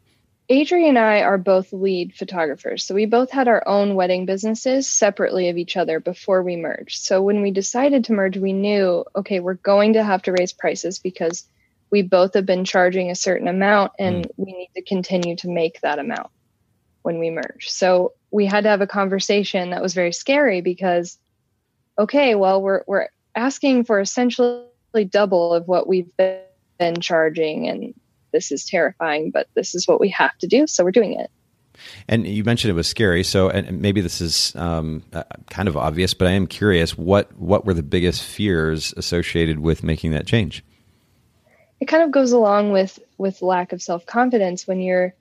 [0.50, 2.84] Adri and I are both lead photographers.
[2.84, 6.98] So we both had our own wedding businesses separately of each other before we merged.
[6.98, 10.52] So when we decided to merge, we knew, okay, we're going to have to raise
[10.52, 11.46] prices because
[11.90, 14.30] we both have been charging a certain amount and mm.
[14.36, 16.30] we need to continue to make that amount
[17.02, 17.68] when we merge.
[17.68, 21.16] So we had to have a conversation that was very scary because
[21.96, 24.64] okay, well we're we're asking for essentially
[25.04, 27.94] double of what we've been charging and
[28.32, 30.66] this is terrifying, but this is what we have to do.
[30.66, 31.30] So we're doing it.
[32.08, 33.22] And you mentioned it was scary.
[33.22, 37.34] So, and maybe this is um, uh, kind of obvious, but I am curious what
[37.38, 40.64] what were the biggest fears associated with making that change?
[41.80, 45.14] It kind of goes along with with lack of self confidence when you're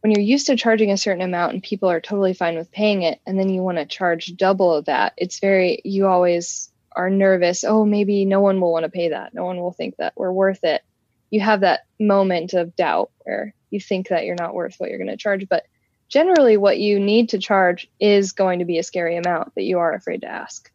[0.00, 3.02] when you're used to charging a certain amount and people are totally fine with paying
[3.02, 5.12] it, and then you want to charge double of that.
[5.16, 7.62] It's very you always are nervous.
[7.62, 9.34] Oh, maybe no one will want to pay that.
[9.34, 10.82] No one will think that we're worth it
[11.30, 14.98] you have that moment of doubt where you think that you're not worth what you're
[14.98, 15.48] going to charge.
[15.48, 15.64] But
[16.08, 19.78] generally, what you need to charge is going to be a scary amount that you
[19.78, 20.70] are afraid to ask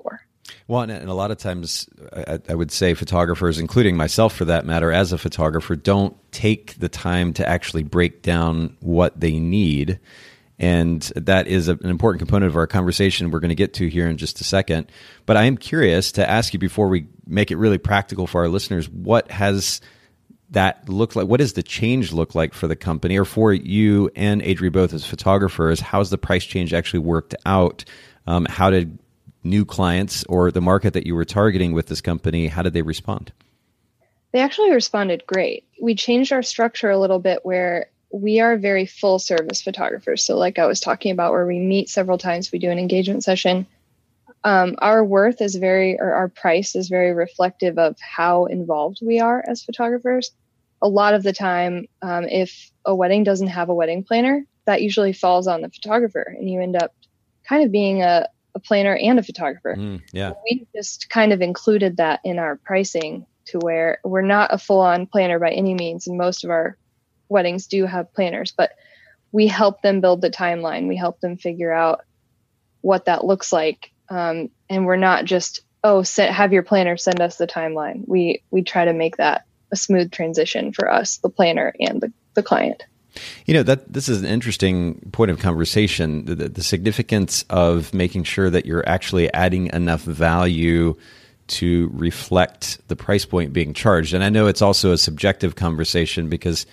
[0.00, 0.20] for.
[0.68, 1.88] Well, and, a lot of times,
[2.48, 6.88] I, would say photographers, including myself for that matter, as a photographer, don't take the
[6.88, 9.98] time to actually break down what they need
[10.58, 14.08] and that is an important component of our conversation we're going to get to here
[14.08, 14.86] in just a second.
[15.26, 18.48] But I am curious to ask you before we make it really practical for our
[18.48, 19.80] listeners what has
[20.50, 21.26] that look like?
[21.26, 24.92] What does the change look like for the company or for you and Adri both
[24.92, 25.80] as photographers?
[25.80, 27.84] How's the price change actually worked out?
[28.26, 28.98] Um, how did
[29.44, 32.82] new clients or the market that you were targeting with this company, how did they
[32.82, 33.32] respond?
[34.32, 35.64] They actually responded great.
[35.80, 40.22] We changed our structure a little bit where we are very full service photographers.
[40.22, 43.24] So, like I was talking about, where we meet several times, we do an engagement
[43.24, 43.66] session.
[44.44, 49.18] Um, our worth is very, or our price is very reflective of how involved we
[49.18, 50.30] are as photographers.
[50.80, 54.82] A lot of the time, um, if a wedding doesn't have a wedding planner, that
[54.82, 56.94] usually falls on the photographer, and you end up
[57.48, 59.74] kind of being a, a planner and a photographer.
[59.76, 60.34] Mm, yeah.
[60.48, 64.80] We just kind of included that in our pricing to where we're not a full
[64.80, 66.76] on planner by any means, and most of our
[67.28, 68.72] weddings do have planners, but
[69.32, 70.88] we help them build the timeline.
[70.88, 72.04] We help them figure out
[72.82, 73.90] what that looks like.
[74.08, 78.06] Um, and we're not just, oh, set, have your planner send us the timeline.
[78.06, 82.12] We, we try to make that a smooth transition for us, the planner and the,
[82.34, 82.84] the client.
[83.46, 86.24] You know that this is an interesting point of conversation.
[86.24, 90.96] The, the, significance of making sure that you're actually adding enough value
[91.46, 94.14] to reflect the price point being charged.
[94.14, 96.66] And I know it's also a subjective conversation because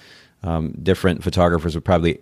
[0.43, 2.19] um, different photographers would probably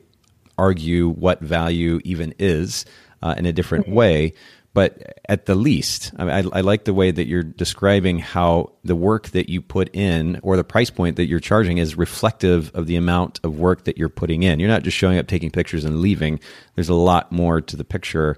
[0.58, 2.86] argue what value even is
[3.22, 3.96] uh, in a different mm-hmm.
[3.96, 4.34] way.
[4.74, 8.74] But at the least, I, mean, I, I, like the way that you're describing how
[8.84, 12.72] the work that you put in or the price point that you're charging is reflective
[12.76, 14.60] of the amount of work that you're putting in.
[14.60, 16.40] You're not just showing up, taking pictures, and leaving.
[16.76, 18.38] There's a lot more to the picture.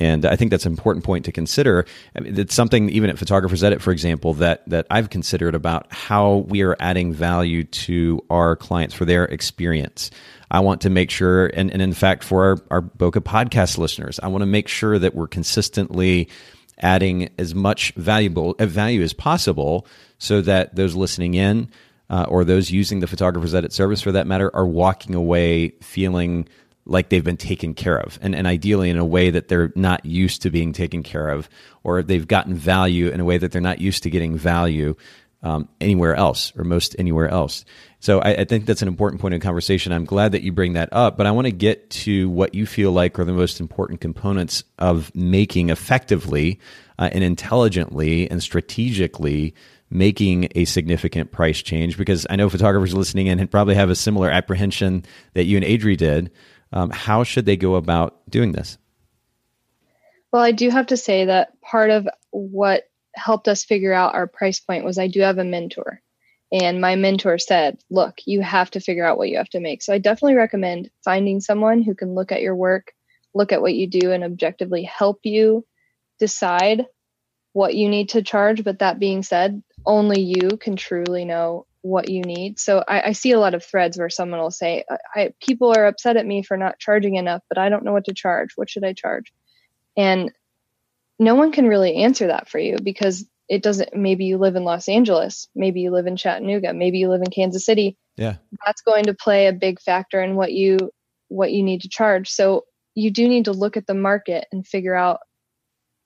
[0.00, 1.84] And I think that's an important point to consider.
[2.16, 5.92] I mean, it's something even at Photographers Edit, for example, that that I've considered about
[5.92, 10.10] how we are adding value to our clients for their experience.
[10.50, 14.18] I want to make sure, and, and in fact, for our, our Bokeh podcast listeners,
[14.20, 16.28] I want to make sure that we're consistently
[16.80, 19.86] adding as much valuable uh, value as possible
[20.18, 21.68] so that those listening in
[22.08, 26.48] uh, or those using the Photographers Edit service for that matter are walking away feeling
[26.90, 28.18] like they've been taken care of.
[28.20, 31.48] And, and ideally in a way that they're not used to being taken care of
[31.84, 34.96] or they've gotten value in a way that they're not used to getting value
[35.42, 37.64] um, anywhere else or most anywhere else.
[38.00, 39.92] So I, I, think that's an important point of conversation.
[39.92, 42.66] I'm glad that you bring that up but i want to get to what you
[42.66, 46.60] feel like are the most important components of making effectively
[46.98, 49.54] uh, and intelligently and strategically
[49.88, 51.96] making a significant price change.
[51.96, 55.96] Because i know photographers listening in probably have a similar apprehension that you and adri
[55.96, 56.30] did
[56.72, 58.78] um, how should they go about doing this?
[60.32, 64.26] Well, I do have to say that part of what helped us figure out our
[64.26, 66.00] price point was I do have a mentor.
[66.52, 69.82] And my mentor said, look, you have to figure out what you have to make.
[69.82, 72.92] So I definitely recommend finding someone who can look at your work,
[73.34, 75.64] look at what you do, and objectively help you
[76.18, 76.86] decide
[77.52, 78.64] what you need to charge.
[78.64, 82.58] But that being said, only you can truly know what you need.
[82.58, 85.72] So I, I, see a lot of threads where someone will say, I, I, people
[85.74, 88.50] are upset at me for not charging enough, but I don't know what to charge.
[88.56, 89.32] What should I charge?
[89.96, 90.30] And
[91.18, 94.64] no one can really answer that for you because it doesn't maybe you live in
[94.64, 97.96] Los Angeles, maybe you live in Chattanooga, maybe you live in Kansas City.
[98.16, 98.36] Yeah.
[98.64, 100.78] That's going to play a big factor in what you
[101.28, 102.28] what you need to charge.
[102.28, 102.64] So
[102.94, 105.20] you do need to look at the market and figure out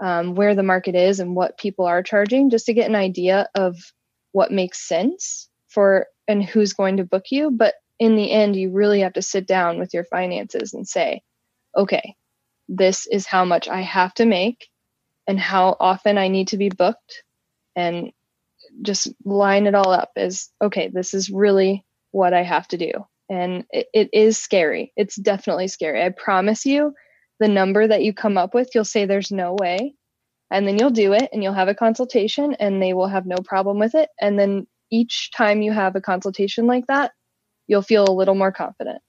[0.01, 3.49] um, where the market is and what people are charging just to get an idea
[3.55, 3.77] of
[4.33, 8.71] what makes sense for and who's going to book you but in the end, you
[8.71, 11.23] really have to sit down with your finances and say,
[11.77, 12.17] okay,
[12.69, 14.69] this is how much I have to make
[15.27, 17.23] and how often I need to be booked
[17.77, 18.13] and
[18.83, 22.91] just line it all up as okay, this is really what I have to do.
[23.29, 24.93] And it, it is scary.
[24.97, 26.03] It's definitely scary.
[26.03, 26.95] I promise you,
[27.41, 29.95] the number that you come up with, you'll say there's no way.
[30.51, 33.39] And then you'll do it and you'll have a consultation and they will have no
[33.39, 34.09] problem with it.
[34.21, 37.13] And then each time you have a consultation like that,
[37.67, 39.03] you'll feel a little more confident.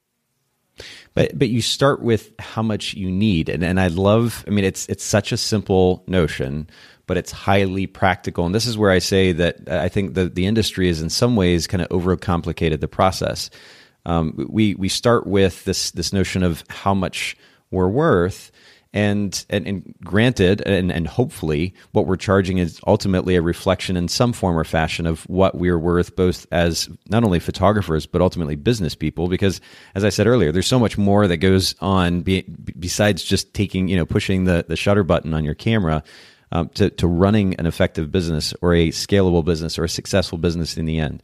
[1.13, 4.43] But but you start with how much you need, and and I love.
[4.47, 6.67] I mean, it's it's such a simple notion,
[7.07, 8.45] but it's highly practical.
[8.45, 11.37] And this is where I say that I think the the industry is in some
[11.37, 13.49] ways kind of overcomplicated the process.
[14.05, 17.37] Um, we we start with this this notion of how much
[17.71, 18.51] we're worth,
[18.95, 24.07] and, and, and granted, and, and hopefully, what we're charging is ultimately a reflection in
[24.07, 28.55] some form or fashion of what we're worth, both as not only photographers but ultimately
[28.55, 29.27] business people.
[29.27, 29.59] Because,
[29.95, 32.43] as I said earlier, there's so much more that goes on be,
[32.79, 36.01] besides just taking, you know, pushing the the shutter button on your camera.
[36.51, 40.77] Um, to, to running an effective business or a scalable business or a successful business
[40.77, 41.23] in the end.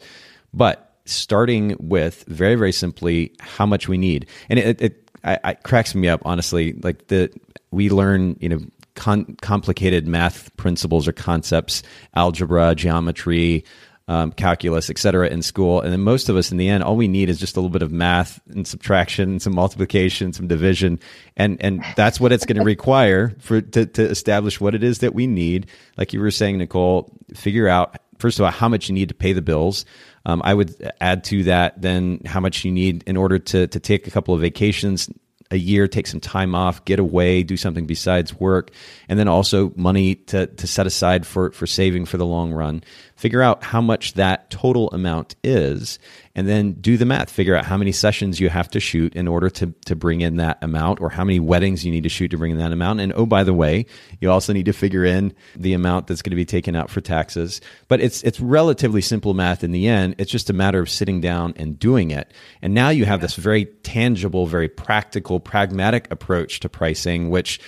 [0.51, 4.25] But starting with very, very simply how much we need.
[4.49, 6.73] And it, it, I, it cracks me up, honestly.
[6.73, 7.31] Like the
[7.71, 8.59] we learn, you know,
[8.95, 11.83] con- complicated math principles or concepts,
[12.15, 13.63] algebra, geometry,
[14.07, 15.79] um, calculus, et cetera, in school.
[15.79, 17.69] And then most of us, in the end, all we need is just a little
[17.69, 20.99] bit of math and subtraction, and some multiplication, some division,
[21.37, 24.99] and and that's what it's going to require for to, to establish what it is
[24.99, 25.67] that we need.
[25.97, 29.15] Like you were saying, Nicole, figure out first of all how much you need to
[29.15, 29.85] pay the bills.
[30.25, 33.79] Um, I would add to that then how much you need in order to to
[33.79, 35.09] take a couple of vacations
[35.51, 38.71] a year, take some time off, get away, do something besides work,
[39.09, 42.81] and then also money to, to set aside for, for saving for the long run.
[43.15, 45.99] Figure out how much that total amount is,
[46.35, 47.29] and then do the math.
[47.29, 50.37] Figure out how many sessions you have to shoot in order to, to bring in
[50.37, 53.01] that amount, or how many weddings you need to shoot to bring in that amount.
[53.01, 53.85] And oh, by the way,
[54.19, 57.01] you also need to figure in the amount that's going to be taken out for
[57.01, 57.61] taxes.
[57.87, 60.15] But it's it's relatively simple math in the end.
[60.17, 62.31] It's just a matter of sitting down and doing it.
[62.61, 67.59] And now you have this very tangible, very practical, pragmatic approach to pricing, which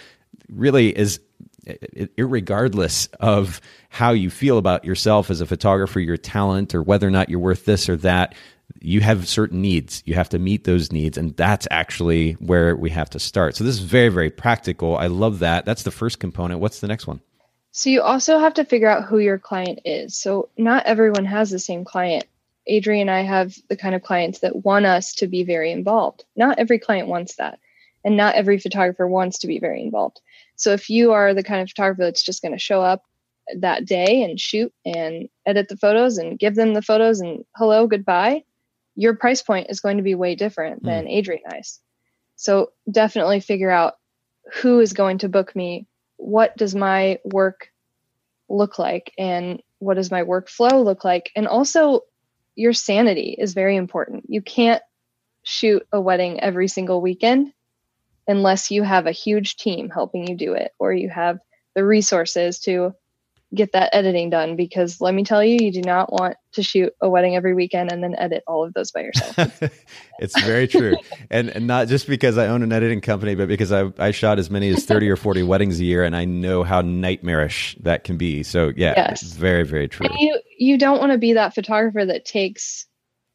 [0.50, 1.20] really is
[2.18, 7.12] regardless of how you feel about yourself as a photographer, your talent, or whether or
[7.12, 8.36] not you're worth this or that,
[8.80, 10.02] you have certain needs.
[10.06, 11.18] You have to meet those needs.
[11.18, 13.56] And that's actually where we have to start.
[13.56, 14.98] So this is very, very practical.
[14.98, 15.66] I love that.
[15.66, 16.60] That's the first component.
[16.60, 17.22] What's the next one?
[17.72, 20.18] So you also have to figure out who your client is.
[20.18, 22.26] So not everyone has the same client.
[22.72, 26.24] Adrienne and I have the kind of clients that want us to be very involved.
[26.36, 27.60] Not every client wants that.
[28.06, 30.22] And not every photographer wants to be very involved.
[30.56, 33.04] So if you are the kind of photographer that's just going to show up
[33.58, 37.88] that day and shoot and edit the photos and give them the photos and hello,
[37.88, 38.44] goodbye,
[38.96, 40.86] your price point is going to be way different mm.
[40.86, 41.80] than Adrienne I's.
[42.36, 43.96] So definitely figure out
[44.54, 45.88] who is going to book me.
[46.18, 47.70] What does my work
[48.50, 49.14] look like?
[49.18, 51.32] And what does my workflow look like?
[51.36, 52.02] And also,
[52.56, 54.26] your sanity is very important.
[54.28, 54.82] You can't
[55.44, 57.53] shoot a wedding every single weekend
[58.28, 61.40] unless you have a huge team helping you do it or you have
[61.76, 62.94] the resources to
[63.54, 64.56] get that editing done.
[64.56, 67.92] Because let me tell you you do not want to shoot a wedding every weekend
[67.92, 69.62] and then edit all of those by yourself.
[70.20, 70.96] It's very true.
[71.32, 74.38] And, and not just because i own an editing company but because I, I shot
[74.38, 78.04] as many as 30 or 40 weddings a year and i know how nightmarish that
[78.04, 78.44] can be.
[78.44, 79.24] So yeah yes.
[79.24, 80.08] it's very very true.
[80.08, 82.86] and you you don't want to be that photographer that takes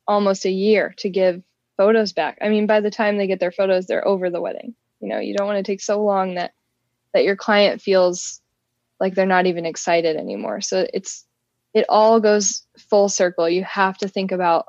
[0.07, 1.43] almost a year to give
[1.79, 2.37] photos back.
[2.43, 4.75] I mean, by the time they get their photos, they're over the wedding.
[5.01, 6.53] You know, you don't want to take so long that
[7.15, 8.43] that your client feels
[9.01, 10.61] like they're not even excited anymore.
[10.61, 11.25] So it's
[11.73, 13.49] it all goes full circle.
[13.49, 14.67] You have to think about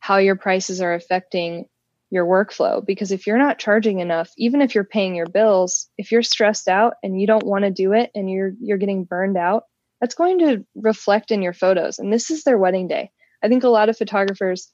[0.00, 1.66] how your prices are affecting
[2.10, 6.10] your workflow because if you're not charging enough, even if you're paying your bills, if
[6.10, 9.36] you're stressed out and you don't want to do it and you're you're getting burned
[9.36, 9.64] out,
[10.00, 11.98] that's going to reflect in your photos.
[11.98, 13.10] And this is their wedding day.
[13.42, 14.72] I think a lot of photographers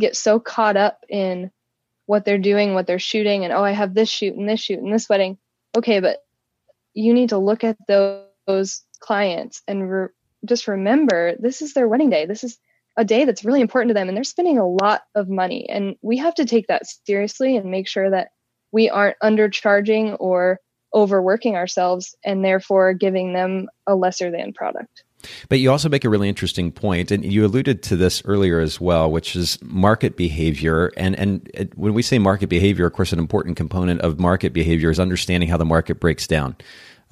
[0.00, 1.50] get so caught up in
[2.06, 4.80] what they're doing, what they're shooting, and oh, I have this shoot and this shoot
[4.80, 5.38] and this wedding.
[5.76, 6.18] Okay, but
[6.94, 10.08] you need to look at those, those clients and re-
[10.44, 12.26] just remember this is their wedding day.
[12.26, 12.58] This is
[12.96, 15.68] a day that's really important to them, and they're spending a lot of money.
[15.68, 18.30] And we have to take that seriously and make sure that
[18.72, 20.60] we aren't undercharging or
[20.94, 25.04] overworking ourselves and therefore giving them a lesser than product.
[25.48, 28.80] But you also make a really interesting point, and you alluded to this earlier as
[28.80, 30.90] well, which is market behavior.
[30.96, 34.90] And and when we say market behavior, of course, an important component of market behavior
[34.90, 36.56] is understanding how the market breaks down.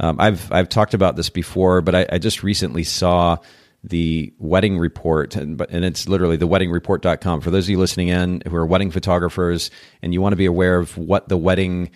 [0.01, 3.39] Um, I've I've talked about this before, but I, I just recently saw
[3.85, 7.41] the wedding report, and, and it's literally the weddingreport.com.
[7.41, 9.71] For those of you listening in who are wedding photographers
[10.03, 11.91] and you want to be aware of what the wedding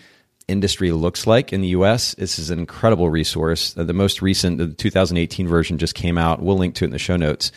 [0.48, 3.76] industry looks like in the US, this is an incredible resource.
[3.76, 6.42] Uh, the most recent, the 2018 version just came out.
[6.42, 7.52] We'll link to it in the show notes.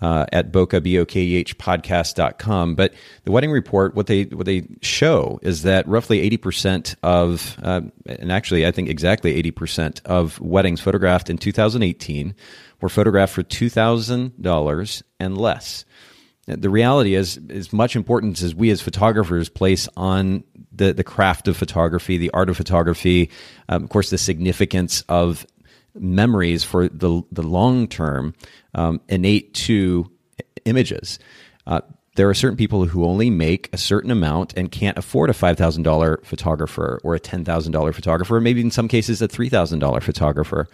[0.00, 2.74] Uh, at Bokeh, B-O-K-E-H podcast.com.
[2.74, 7.82] But the wedding report, what they, what they show is that roughly 80% of, uh,
[8.06, 12.34] and actually I think exactly 80% of weddings photographed in 2018
[12.80, 15.84] were photographed for $2,000 and less.
[16.46, 21.46] The reality is, as much importance as we as photographers place on the, the craft
[21.46, 23.30] of photography, the art of photography,
[23.68, 25.46] um, of course, the significance of
[25.94, 28.34] memories for the, the long term
[28.74, 30.10] um, innate to
[30.64, 31.18] images.
[31.66, 31.82] Uh,
[32.14, 36.24] there are certain people who only make a certain amount and can't afford a $5,000
[36.24, 40.68] photographer or a $10,000 photographer, or maybe in some cases a $3,000 photographer.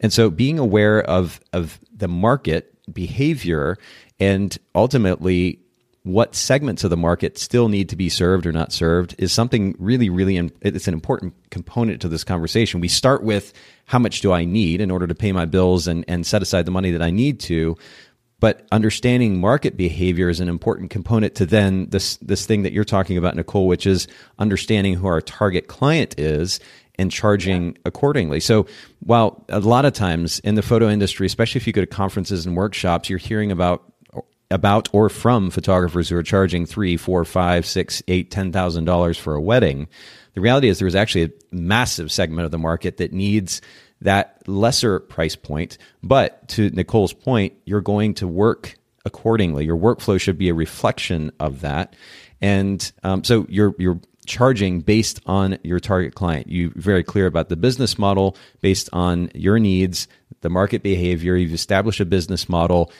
[0.00, 3.78] And so being aware of, of the market behavior
[4.20, 5.60] and ultimately
[6.04, 9.74] what segments of the market still need to be served or not served is something
[9.78, 12.80] really, really, it's an important component to this conversation.
[12.80, 13.54] We start with
[13.86, 16.66] how much do I need in order to pay my bills and, and set aside
[16.66, 17.76] the money that I need to.
[18.38, 22.84] But understanding market behavior is an important component to then this, this thing that you're
[22.84, 24.06] talking about, Nicole, which is
[24.38, 26.60] understanding who our target client is
[26.96, 27.78] and charging yeah.
[27.86, 28.40] accordingly.
[28.40, 28.66] So
[29.00, 32.44] while a lot of times in the photo industry, especially if you go to conferences
[32.44, 33.93] and workshops, you're hearing about
[34.50, 39.18] about or from photographers who are charging three, four, five, six, eight, ten thousand dollars
[39.18, 39.88] for a wedding.
[40.34, 43.60] The reality is there's actually a massive segment of the market that needs
[44.00, 45.78] that lesser price point.
[46.02, 49.64] But to Nicole's point, you're going to work accordingly.
[49.64, 51.94] Your workflow should be a reflection of that.
[52.40, 56.48] And um, so you're you're charging based on your target client.
[56.48, 60.08] You're very clear about the business model based on your needs,
[60.40, 61.36] the market behavior.
[61.36, 62.90] You've established a business model.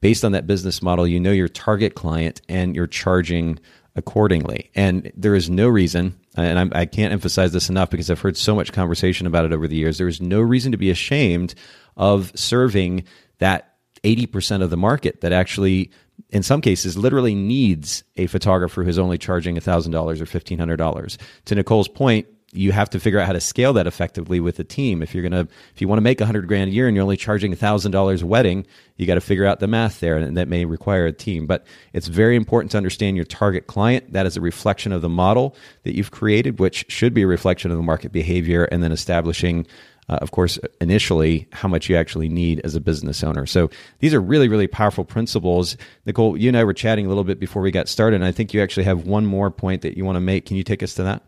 [0.00, 3.58] Based on that business model, you know your target client and you're charging
[3.96, 4.70] accordingly.
[4.74, 8.20] And there is no reason, and I'm, I can not emphasize this enough because I've
[8.20, 9.98] heard so much conversation about it over the years.
[9.98, 11.54] There is no reason to be ashamed
[11.96, 13.04] of serving
[13.38, 15.90] that 80% of the market that actually
[16.30, 21.16] in some cases literally needs a photographer who's only charging $1000 or $1500
[21.46, 24.64] to nicole's point you have to figure out how to scale that effectively with a
[24.64, 26.94] team if you're gonna if you want to make a 100 grand a year and
[26.94, 30.16] you're only charging a $1000 a wedding you got to figure out the math there
[30.16, 34.12] and that may require a team but it's very important to understand your target client
[34.12, 37.70] that is a reflection of the model that you've created which should be a reflection
[37.70, 39.66] of the market behavior and then establishing
[40.08, 43.46] uh, of course, initially how much you actually need as a business owner.
[43.46, 45.76] So these are really, really powerful principles.
[46.04, 48.32] Nicole, you and I were chatting a little bit before we got started, and I
[48.32, 50.44] think you actually have one more point that you want to make.
[50.44, 51.22] Can you take us to that?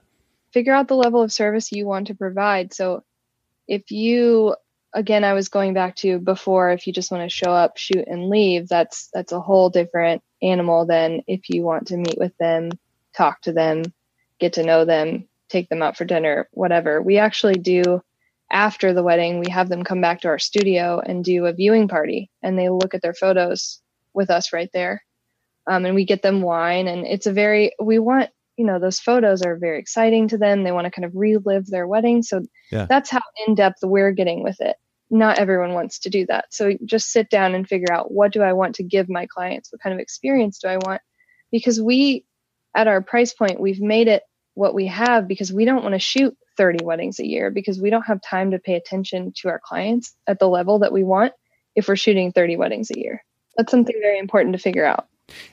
[0.53, 2.73] Figure out the level of service you want to provide.
[2.73, 3.05] So
[3.69, 4.55] if you
[4.95, 8.07] again i was going back to before if you just want to show up shoot
[8.07, 12.33] and leave that's that's a whole different animal than if you want to meet with
[12.39, 12.71] them
[13.15, 13.83] talk to them
[14.39, 18.01] get to know them take them out for dinner whatever we actually do
[18.51, 21.89] after the wedding, we have them come back to our studio and do a viewing
[21.89, 23.81] party and they look at their photos
[24.15, 25.03] with us right there.
[25.67, 28.99] Um, and we get them wine and it's a very, we want, you know, those
[28.99, 30.65] photos are very exciting to them.
[30.65, 32.23] They want to kind of relive their wedding.
[32.23, 32.43] So
[32.73, 32.87] yeah.
[32.89, 34.77] that's how in depth we're getting with it.
[35.11, 36.47] Not everyone wants to do that.
[36.51, 39.71] So just sit down and figure out what do I want to give my clients?
[39.71, 41.03] What kind of experience do I want?
[41.53, 42.25] Because we,
[42.75, 44.23] at our price point, we've made it
[44.55, 47.91] what we have because we don't want to shoot 30 weddings a year because we
[47.91, 51.35] don't have time to pay attention to our clients at the level that we want
[51.75, 53.23] if we're shooting 30 weddings a year.
[53.57, 55.09] That's something very important to figure out.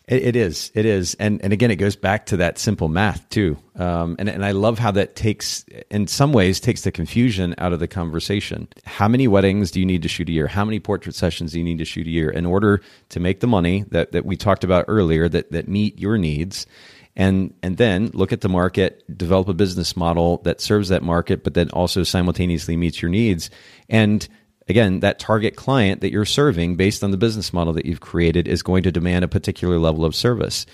[0.07, 0.71] It, it is.
[0.75, 1.15] It is.
[1.15, 3.57] And and again, it goes back to that simple math too.
[3.75, 7.73] Um, and and I love how that takes, in some ways, takes the confusion out
[7.73, 8.67] of the conversation.
[8.85, 10.47] How many weddings do you need to shoot a year?
[10.47, 13.39] How many portrait sessions do you need to shoot a year in order to make
[13.39, 16.67] the money that that we talked about earlier that that meet your needs?
[17.15, 21.43] and and then look at the market, develop a business model that serves that market,
[21.43, 23.49] but then also simultaneously meets your needs.
[23.87, 24.27] And
[24.67, 28.47] again, that target client that you're serving, based on the business model that you've created,
[28.47, 30.65] is going to demand a particular level of service.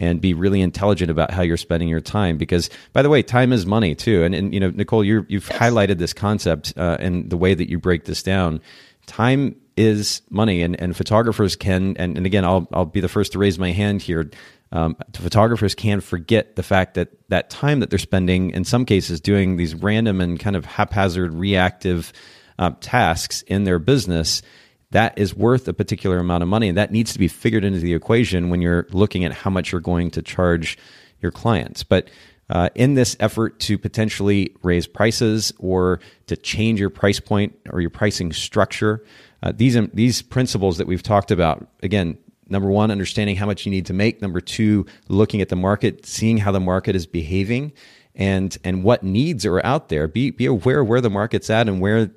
[0.00, 3.52] And be really intelligent about how you're spending your time, because by the way, time
[3.52, 4.22] is money too.
[4.22, 5.48] And, and you know, Nicole, you have yes.
[5.48, 8.60] highlighted this concept uh, and the way that you break this down.
[9.06, 11.96] Time is money, and, and photographers can.
[11.96, 14.30] And, and again, I'll I'll be the first to raise my hand here
[14.72, 19.20] um, photographers can forget the fact that that time that they're spending, in some cases,
[19.20, 22.12] doing these random and kind of haphazard reactive
[22.58, 24.42] uh, tasks in their business,
[24.90, 26.68] that is worth a particular amount of money.
[26.68, 29.72] And that needs to be figured into the equation when you're looking at how much
[29.72, 30.78] you're going to charge
[31.20, 31.82] your clients.
[31.82, 32.08] But
[32.50, 37.80] uh, in this effort to potentially raise prices or to change your price point or
[37.80, 39.04] your pricing structure.
[39.42, 42.18] Uh, these these principles that we've talked about again.
[42.50, 44.22] Number one, understanding how much you need to make.
[44.22, 47.74] Number two, looking at the market, seeing how the market is behaving,
[48.14, 50.08] and and what needs are out there.
[50.08, 52.10] Be be aware where the market's at and where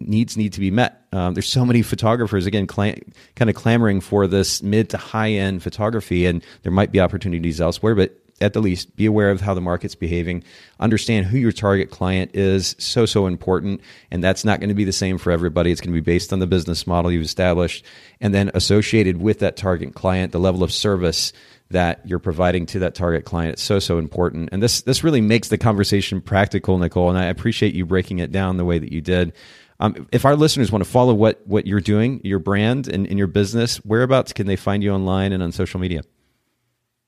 [0.00, 1.06] needs need to be met.
[1.12, 2.96] Um, there's so many photographers again, cl-
[3.36, 7.60] kind of clamoring for this mid to high end photography, and there might be opportunities
[7.60, 7.94] elsewhere.
[7.94, 10.44] But at the least, be aware of how the market's behaving.
[10.78, 12.76] Understand who your target client is.
[12.78, 13.80] So, so important.
[14.10, 15.72] And that's not going to be the same for everybody.
[15.72, 17.84] It's going to be based on the business model you've established.
[18.20, 21.32] And then associated with that target client, the level of service
[21.70, 23.54] that you're providing to that target client.
[23.54, 24.50] It's so, so important.
[24.52, 27.10] And this, this really makes the conversation practical, Nicole.
[27.10, 29.32] And I appreciate you breaking it down the way that you did.
[29.80, 33.16] Um, if our listeners want to follow what, what you're doing, your brand and, and
[33.16, 36.02] your business, whereabouts can they find you online and on social media?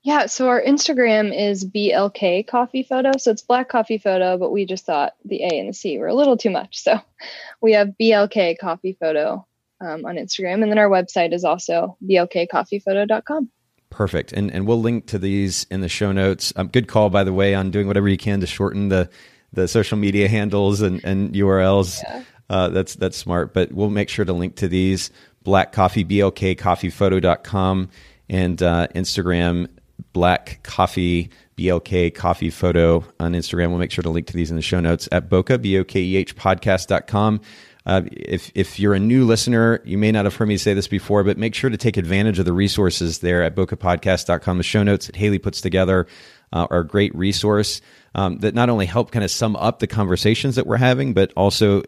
[0.02, 3.12] Yeah, so our Instagram is BLK coffee photo.
[3.18, 6.06] So it's black coffee photo, but we just thought the A and the C were
[6.06, 6.78] a little too much.
[6.78, 7.00] So
[7.60, 9.46] we have BLK coffee photo
[9.80, 10.62] um, on Instagram.
[10.62, 13.50] And then our website is also blkcoffeephoto.com.
[13.90, 14.32] Perfect.
[14.32, 16.52] And and we'll link to these in the show notes.
[16.54, 19.10] Um, good call, by the way, on doing whatever you can to shorten the
[19.52, 22.00] the social media handles and, and URLs.
[22.04, 22.22] Yeah.
[22.50, 23.54] Uh, that's that's smart.
[23.54, 25.10] But we'll make sure to link to these
[25.42, 27.88] black coffee, blkcoffeephoto.com
[28.28, 29.68] and uh, Instagram
[30.12, 34.56] black coffee blk coffee photo on instagram we'll make sure to link to these in
[34.56, 37.40] the show notes at Bokeh b-o-k-e-h podcast.com
[37.86, 40.86] uh, if, if you're a new listener, you may not have heard me say this
[40.86, 44.58] before, but make sure to take advantage of the resources there at bokehpodcast.com.
[44.58, 46.06] The show notes that Haley puts together
[46.52, 47.80] uh, are a great resource
[48.14, 51.32] um, that not only help kind of sum up the conversations that we're having, but
[51.36, 51.82] also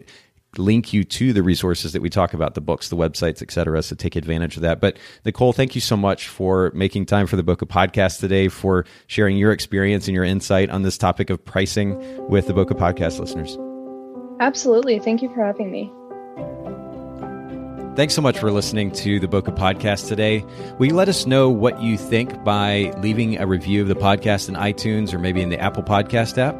[0.58, 3.94] link you to the resources that we talk about the books the websites etc so
[3.96, 7.42] take advantage of that but nicole thank you so much for making time for the
[7.42, 11.96] Bokeh podcast today for sharing your experience and your insight on this topic of pricing
[12.28, 13.56] with the Bokeh podcast listeners
[14.40, 15.90] absolutely thank you for having me
[17.94, 20.42] Thanks so much for listening to the Bokeh Podcast today.
[20.78, 24.48] Will you let us know what you think by leaving a review of the podcast
[24.48, 26.56] in iTunes or maybe in the Apple Podcast app?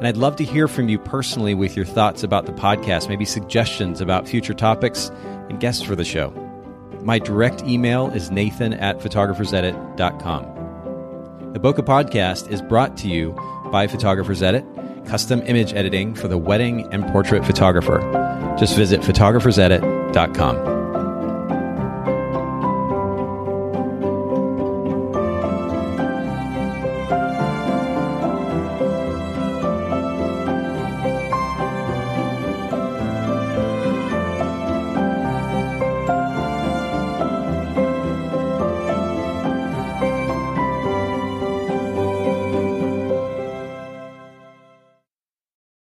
[0.00, 3.26] And I'd love to hear from you personally with your thoughts about the podcast, maybe
[3.26, 5.10] suggestions about future topics
[5.50, 6.30] and guests for the show.
[7.02, 11.52] My direct email is nathan at photographersedit.com.
[11.52, 13.32] The Bokeh Podcast is brought to you
[13.70, 14.64] by Photographers Edit,
[15.04, 17.98] custom image editing for the wedding and portrait photographer.
[18.58, 20.79] Just visit photographersedit.com.